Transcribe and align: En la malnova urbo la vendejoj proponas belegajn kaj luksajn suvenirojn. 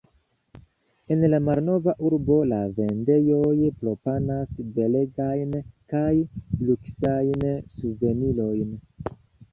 En 1.15 1.19
la 1.31 1.39
malnova 1.49 1.93
urbo 2.09 2.37
la 2.53 2.61
vendejoj 2.79 3.53
proponas 3.83 4.57
belegajn 4.79 5.53
kaj 5.95 6.11
luksajn 6.71 7.47
suvenirojn. 7.79 8.77